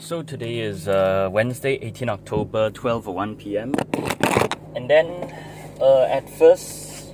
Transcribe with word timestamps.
So 0.00 0.22
today 0.22 0.60
is 0.60 0.86
uh, 0.86 1.28
Wednesday, 1.32 1.74
18 1.82 2.08
October, 2.08 2.70
12:01 2.70 3.36
p.m. 3.36 3.74
And 4.76 4.88
then 4.88 5.34
uh, 5.80 6.02
at 6.04 6.30
first 6.30 7.12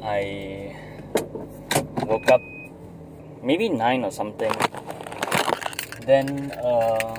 I 0.00 0.76
woke 2.06 2.30
up 2.30 2.40
maybe 3.42 3.68
9 3.68 4.04
or 4.04 4.12
something. 4.12 4.52
Then 6.06 6.52
uh, 6.52 7.16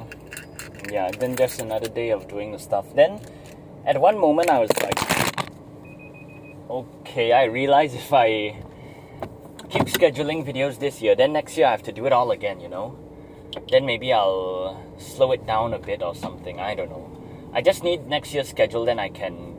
yeah, 0.89 1.11
then 1.11 1.35
just 1.35 1.61
another 1.61 1.89
day 1.89 2.11
of 2.11 2.29
doing 2.29 2.53
the 2.53 2.59
stuff. 2.59 2.85
Then 2.95 3.19
at 3.85 3.99
one 3.99 4.17
moment 4.17 4.49
I 4.49 4.59
was 4.59 4.71
like 4.81 4.99
okay, 6.69 7.33
I 7.33 7.43
realize 7.43 7.93
if 7.93 8.13
I 8.13 8.63
keep 9.69 9.87
scheduling 9.87 10.45
videos 10.45 10.79
this 10.79 11.01
year, 11.01 11.15
then 11.15 11.33
next 11.33 11.57
year 11.57 11.67
I 11.67 11.71
have 11.71 11.83
to 11.83 11.91
do 11.91 12.05
it 12.05 12.13
all 12.13 12.31
again, 12.31 12.61
you 12.61 12.69
know? 12.69 12.97
Then 13.69 13.85
maybe 13.85 14.13
I'll 14.13 14.81
slow 14.97 15.31
it 15.31 15.45
down 15.45 15.73
a 15.73 15.79
bit 15.79 16.01
or 16.01 16.15
something, 16.15 16.59
I 16.59 16.75
don't 16.75 16.89
know. 16.89 17.09
I 17.53 17.61
just 17.61 17.83
need 17.83 18.07
next 18.07 18.33
year's 18.33 18.49
schedule, 18.49 18.85
then 18.85 18.99
I 18.99 19.09
can 19.09 19.55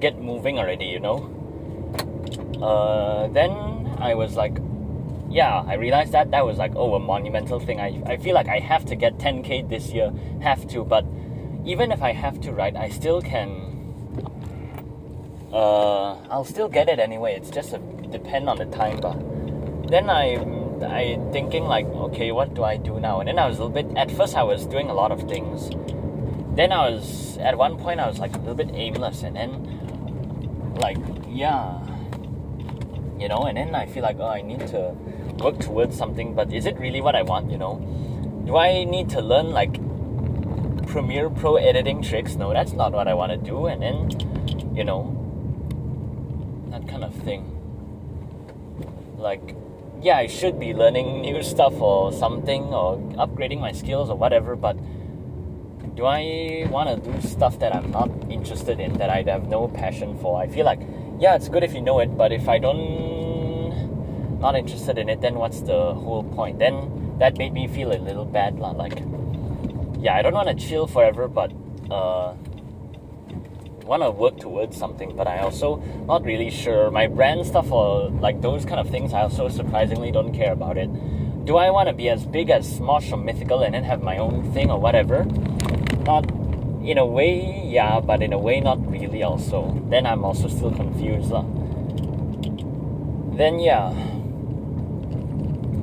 get 0.00 0.20
moving 0.20 0.58
already, 0.58 0.86
you 0.86 1.00
know? 1.00 1.34
Uh, 2.62 3.28
then 3.28 3.50
I 3.98 4.14
was 4.14 4.36
like, 4.36 4.58
yeah, 5.30 5.62
I 5.66 5.74
realized 5.74 6.12
that 6.12 6.30
that 6.30 6.44
was 6.44 6.58
like, 6.58 6.72
oh, 6.74 6.94
a 6.94 6.98
monumental 6.98 7.60
thing. 7.60 7.80
I, 7.80 8.02
I 8.06 8.16
feel 8.16 8.34
like 8.34 8.48
I 8.48 8.58
have 8.58 8.84
to 8.86 8.96
get 8.96 9.18
10k 9.18 9.68
this 9.68 9.90
year, 9.90 10.12
have 10.42 10.66
to, 10.68 10.84
but 10.84 11.04
even 11.64 11.92
if 11.92 12.02
I 12.02 12.12
have 12.12 12.40
to, 12.42 12.52
right, 12.52 12.74
I 12.74 12.88
still 12.88 13.20
can 13.20 13.68
uh, 15.52 16.14
I'll 16.30 16.44
still 16.44 16.68
get 16.68 16.88
it 16.88 16.98
anyway. 16.98 17.34
It's 17.34 17.50
just 17.50 17.72
a 17.72 17.78
depend 17.78 18.48
on 18.48 18.58
the 18.58 18.66
time, 18.66 19.00
but 19.00 19.16
then 19.88 20.10
I 20.10 20.36
I 20.82 21.18
thinking 21.32 21.64
like, 21.64 21.86
okay, 21.86 22.32
what 22.32 22.54
do 22.54 22.64
I 22.64 22.76
do 22.76 23.00
now? 23.00 23.20
And 23.20 23.28
then 23.28 23.38
I 23.38 23.46
was 23.46 23.58
a 23.58 23.64
little 23.64 23.82
bit. 23.82 23.96
At 23.96 24.10
first, 24.10 24.36
I 24.36 24.42
was 24.42 24.66
doing 24.66 24.88
a 24.88 24.94
lot 24.94 25.12
of 25.12 25.28
things. 25.28 25.70
Then 26.56 26.72
I 26.72 26.90
was 26.90 27.38
at 27.38 27.56
one 27.56 27.78
point 27.78 28.00
I 28.00 28.08
was 28.08 28.18
like 28.18 28.34
a 28.34 28.38
little 28.38 28.54
bit 28.54 28.70
aimless, 28.72 29.22
and 29.22 29.36
then 29.36 30.76
like 30.80 30.98
yeah, 31.28 31.78
you 33.18 33.28
know. 33.28 33.44
And 33.44 33.56
then 33.56 33.74
I 33.74 33.86
feel 33.86 34.02
like 34.02 34.16
oh, 34.18 34.26
I 34.26 34.42
need 34.42 34.66
to 34.68 34.94
work 35.38 35.58
towards 35.60 35.96
something. 35.96 36.34
But 36.34 36.52
is 36.52 36.66
it 36.66 36.78
really 36.78 37.00
what 37.00 37.14
I 37.14 37.22
want? 37.22 37.50
You 37.50 37.58
know, 37.58 37.78
do 38.44 38.56
I 38.56 38.84
need 38.84 39.08
to 39.10 39.20
learn 39.20 39.50
like 39.50 39.74
Premiere 40.88 41.30
Pro 41.30 41.56
editing 41.56 42.02
tricks? 42.02 42.34
No, 42.34 42.52
that's 42.52 42.72
not 42.72 42.92
what 42.92 43.06
I 43.06 43.14
want 43.14 43.32
to 43.32 43.38
do. 43.38 43.66
And 43.66 43.82
then 43.82 44.74
you 44.74 44.84
know 44.84 45.14
that 46.70 46.88
kind 46.88 47.04
of 47.04 47.14
thing. 47.14 47.54
Like, 49.16 49.56
yeah, 50.00 50.16
I 50.16 50.26
should 50.26 50.58
be 50.60 50.74
learning 50.74 51.22
new 51.22 51.42
stuff 51.42 51.80
or 51.80 52.12
something 52.12 52.64
or 52.64 52.98
upgrading 53.16 53.60
my 53.60 53.72
skills 53.72 54.10
or 54.10 54.16
whatever, 54.16 54.56
but 54.56 54.76
do 55.96 56.06
I 56.06 56.68
want 56.70 56.88
to 57.04 57.10
do 57.10 57.20
stuff 57.26 57.58
that 57.58 57.74
I'm 57.74 57.90
not 57.90 58.08
interested 58.30 58.78
in, 58.78 58.98
that 58.98 59.10
I 59.10 59.22
have 59.22 59.48
no 59.48 59.66
passion 59.66 60.16
for? 60.18 60.40
I 60.40 60.46
feel 60.46 60.64
like, 60.64 60.80
yeah, 61.18 61.34
it's 61.34 61.48
good 61.48 61.64
if 61.64 61.74
you 61.74 61.80
know 61.80 61.98
it, 61.98 62.16
but 62.16 62.30
if 62.30 62.48
I 62.48 62.58
don't, 62.58 64.38
not 64.38 64.54
interested 64.54 64.98
in 64.98 65.08
it, 65.08 65.20
then 65.20 65.34
what's 65.34 65.60
the 65.62 65.94
whole 65.94 66.22
point? 66.22 66.60
Then 66.60 67.16
that 67.18 67.36
made 67.36 67.52
me 67.52 67.66
feel 67.66 67.90
a 67.90 67.98
little 67.98 68.24
bad. 68.24 68.60
Like, 68.60 69.02
yeah, 69.98 70.14
I 70.14 70.22
don't 70.22 70.34
want 70.34 70.46
to 70.48 70.54
chill 70.54 70.86
forever, 70.86 71.26
but 71.26 71.52
uh, 71.90 72.34
want 73.88 74.02
to 74.02 74.10
work 74.10 74.38
towards 74.38 74.76
something, 74.76 75.16
but 75.16 75.26
I 75.26 75.38
also 75.38 75.76
not 76.06 76.22
really 76.22 76.50
sure. 76.50 76.90
My 76.90 77.06
brand 77.06 77.46
stuff 77.46 77.72
or 77.72 78.10
like 78.10 78.42
those 78.42 78.66
kind 78.66 78.78
of 78.78 78.90
things, 78.90 79.14
I 79.14 79.22
also 79.22 79.48
surprisingly 79.48 80.12
don't 80.12 80.34
care 80.34 80.52
about 80.52 80.76
it. 80.76 80.90
Do 81.46 81.56
I 81.56 81.70
want 81.70 81.88
to 81.88 81.94
be 81.94 82.10
as 82.10 82.26
big 82.26 82.50
as 82.50 82.68
Smosh 82.78 83.10
or 83.10 83.16
Mythical 83.16 83.62
and 83.62 83.72
then 83.72 83.84
have 83.84 84.02
my 84.02 84.18
own 84.18 84.52
thing 84.52 84.70
or 84.70 84.78
whatever? 84.78 85.24
Not 86.04 86.30
in 86.84 86.98
a 86.98 87.06
way, 87.06 87.66
yeah, 87.66 88.00
but 88.00 88.22
in 88.22 88.34
a 88.34 88.38
way, 88.38 88.60
not 88.60 88.78
really. 88.90 89.22
Also, 89.22 89.82
then 89.88 90.04
I'm 90.04 90.22
also 90.22 90.48
still 90.48 90.70
confused. 90.70 91.32
Then 93.38 93.58
yeah, 93.58 93.88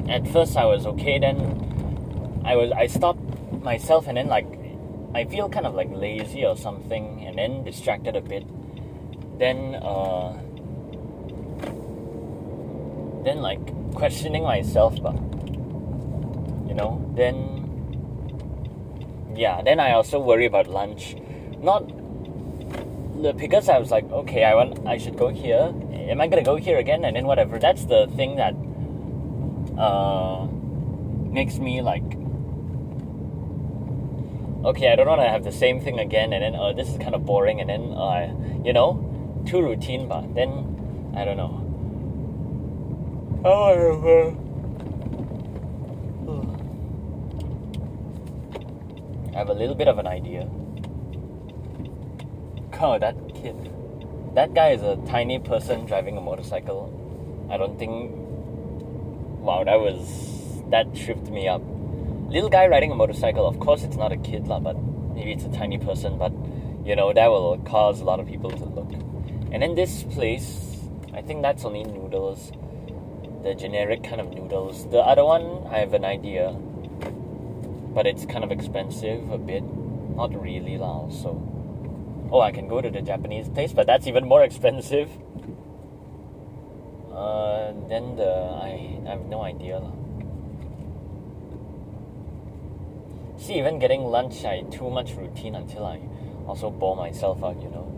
at 0.08 0.28
first 0.28 0.56
I 0.56 0.66
was 0.66 0.86
okay. 0.86 1.18
Then 1.18 1.42
I 2.46 2.56
was 2.56 2.72
I 2.72 2.86
stopped 2.86 3.20
myself 3.64 4.08
and 4.08 4.18
then 4.18 4.28
like 4.28 4.46
I 5.16 5.24
feel 5.24 5.48
kind 5.48 5.66
of 5.66 5.76
like 5.76 5.90
lazy 5.96 6.46
or 6.46 6.58
something, 6.58 7.26
and 7.26 7.38
then 7.38 7.64
distracted 7.64 8.18
a 8.18 8.22
bit. 8.22 8.44
Then, 9.40 9.76
uh, 9.76 10.34
then 13.24 13.42
like 13.42 13.64
questioning 13.96 14.44
myself, 14.44 15.02
but 15.02 15.16
you 16.68 16.74
know, 16.76 17.00
then 17.16 17.56
yeah, 19.38 19.62
then 19.62 19.80
I 19.80 19.94
also 19.94 20.20
worry 20.20 20.48
about 20.48 20.68
lunch. 20.68 21.16
Not 21.62 21.88
the 23.24 23.32
because 23.32 23.70
I 23.70 23.80
was 23.80 23.92
like, 23.92 24.12
okay, 24.12 24.44
I 24.44 24.54
want, 24.54 24.86
I 24.86 24.98
should 24.98 25.18
go 25.18 25.30
here. 25.30 25.74
Am 25.94 26.20
I 26.20 26.28
gonna 26.28 26.44
go 26.44 26.58
here 26.58 26.78
again? 26.78 27.06
And 27.06 27.16
then 27.16 27.26
whatever. 27.26 27.58
That's 27.58 27.86
the 27.86 28.08
thing 28.18 28.36
that 28.36 28.54
uh, 29.80 30.46
makes 31.32 31.58
me 31.58 31.82
like 31.82 32.04
okay, 34.66 34.92
I 34.92 34.96
don't 34.96 35.08
want 35.08 35.22
to 35.22 35.30
have 35.30 35.44
the 35.44 35.52
same 35.52 35.80
thing 35.80 36.00
again, 36.00 36.34
and 36.34 36.44
then 36.44 36.56
uh, 36.56 36.74
this 36.74 36.90
is 36.90 36.98
kind 36.98 37.14
of 37.14 37.26
boring, 37.26 37.62
and 37.62 37.70
then 37.70 37.94
uh, 37.94 38.34
you 38.64 38.74
know, 38.74 39.44
too 39.46 39.62
routine, 39.62 40.08
but 40.08 40.34
then 40.34 41.14
I 41.16 41.24
don't 41.24 41.38
know. 41.38 41.62
Oh, 43.46 44.36
I 49.34 49.38
have 49.38 49.50
a 49.50 49.54
little 49.54 49.76
bit 49.76 49.88
of 49.88 50.00
an 50.00 50.08
idea. 50.08 50.50
God, 52.72 53.02
that 53.04 53.16
kid, 53.36 53.70
that 54.34 54.54
guy 54.54 54.70
is 54.70 54.82
a 54.82 54.96
tiny 55.08 55.40
person 55.40 55.86
driving 55.86 56.18
a 56.18 56.22
motorcycle. 56.22 56.90
I 57.52 57.58
don't 57.58 57.78
think. 57.78 58.12
Wow, 59.46 59.64
that 59.64 59.80
was 59.80 60.64
that 60.72 60.96
tripped 60.96 61.30
me 61.30 61.48
up 61.48 61.62
little 62.28 62.50
guy 62.50 62.68
riding 62.68 62.92
a 62.92 62.96
motorcycle. 62.96 63.48
Of 63.48 63.60
course, 63.60 63.84
it's 63.84 63.98
not 63.98 64.12
a 64.12 64.18
kid, 64.18 64.48
lah, 64.48 64.60
but 64.60 64.78
maybe 65.14 65.32
it's 65.32 65.46
a 65.46 65.52
tiny 65.52 65.78
person. 65.78 66.18
But 66.18 66.32
you 66.86 66.96
know 66.96 67.14
that 67.14 67.28
will 67.28 67.58
cause 67.66 68.02
a 68.02 68.04
lot 68.04 68.20
of 68.20 68.28
people 68.28 68.52
to 68.52 68.66
look. 68.66 68.92
And 69.52 69.64
in 69.64 69.76
this 69.76 70.04
place, 70.04 70.78
I 71.14 71.22
think 71.22 71.42
that's 71.42 71.64
only 71.64 71.84
noodles, 71.84 72.52
the 73.44 73.56
generic 73.56 74.04
kind 74.04 74.20
of 74.20 74.34
noodles. 74.34 74.88
The 74.90 75.00
other 75.00 75.24
one, 75.24 75.66
I 75.72 75.80
have 75.80 75.94
an 75.94 76.04
idea, 76.04 76.52
but 77.94 78.06
it's 78.06 78.26
kind 78.26 78.44
of 78.44 78.52
expensive 78.52 79.32
a 79.32 79.38
bit. 79.38 79.64
Not 80.16 80.32
really, 80.42 80.78
lah. 80.78 81.08
Also, 81.08 81.36
oh, 82.32 82.42
I 82.42 82.52
can 82.52 82.68
go 82.68 82.82
to 82.82 82.90
the 82.90 83.02
Japanese 83.02 83.50
place, 83.50 83.74
but 83.74 83.88
that's 83.88 84.08
even 84.08 84.28
more 84.28 84.44
expensive. 84.44 85.10
Uh, 87.14 87.72
then 87.88 88.16
the 88.18 88.28
I, 88.60 89.00
I 89.08 89.10
have 89.12 89.26
no 89.26 89.42
idea. 89.42 89.80
Lah. 89.80 90.05
See, 93.38 93.58
even 93.60 93.80
getting 93.80 94.04
lunch, 94.06 94.44
I 94.46 94.62
too 94.72 94.90
much 94.90 95.14
routine 95.16 95.56
until 95.56 95.86
I 95.86 96.00
also 96.48 96.70
bore 96.70 96.96
myself 96.96 97.44
out, 97.44 97.62
you 97.62 97.70
know. 97.70 97.92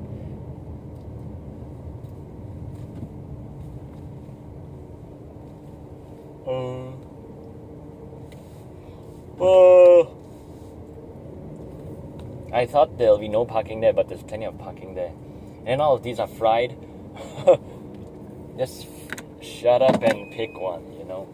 Uh, 9.40 9.44
uh, 9.44 10.06
I 12.54 12.66
thought 12.66 12.98
there'll 12.98 13.20
be 13.20 13.28
no 13.28 13.46
parking 13.46 13.82
there, 13.82 13.94
but 13.94 14.10
there's 14.10 14.24
plenty 14.24 14.46
of 14.46 14.58
parking 14.58 14.96
there. 14.96 15.12
And 15.66 15.82
all 15.82 15.96
of 15.96 16.04
these 16.04 16.20
are 16.20 16.28
fried. 16.28 16.76
Just 18.58 18.88
shut 19.42 19.82
up 19.82 20.02
and 20.02 20.32
pick 20.32 20.60
one, 20.60 20.92
you 20.98 21.04
know. 21.04 21.28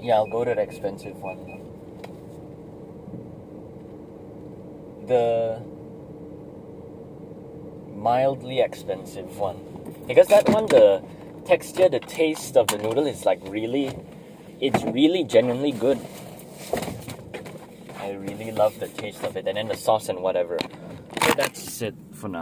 Yeah, 0.00 0.16
I'll 0.16 0.26
go 0.26 0.44
to 0.44 0.54
the 0.54 0.60
expensive 0.60 1.16
one. 1.20 1.38
The 5.06 5.62
mildly 7.94 8.60
expensive 8.60 9.36
one. 9.38 9.56
Because 10.06 10.28
that 10.28 10.48
one, 10.48 10.66
the 10.66 11.02
texture, 11.44 11.88
the 11.88 12.00
taste 12.00 12.56
of 12.56 12.68
the 12.68 12.78
noodle 12.78 13.06
is 13.06 13.24
like 13.24 13.40
really, 13.48 13.96
it's 14.60 14.82
really 14.84 15.24
genuinely 15.24 15.72
good. 15.72 15.98
I 17.98 18.12
really 18.12 18.52
love 18.52 18.78
the 18.78 18.88
taste 18.88 19.24
of 19.24 19.36
it, 19.36 19.48
and 19.48 19.56
then 19.56 19.68
the 19.68 19.76
sauce 19.76 20.08
and 20.08 20.20
whatever. 20.20 20.58
So 21.24 21.32
that's 21.36 21.82
it. 21.82 21.94